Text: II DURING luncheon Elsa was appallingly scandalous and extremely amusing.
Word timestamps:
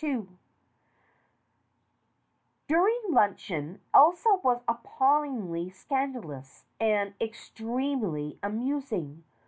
II 0.00 0.28
DURING 2.68 3.00
luncheon 3.08 3.80
Elsa 3.92 4.34
was 4.40 4.62
appallingly 4.68 5.68
scandalous 5.68 6.64
and 6.78 7.14
extremely 7.20 8.38
amusing. 8.40 9.24